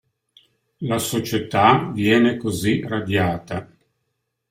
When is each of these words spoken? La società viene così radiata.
La 0.79 0.97
società 0.97 1.91
viene 1.93 2.35
così 2.35 2.81
radiata. 2.81 3.69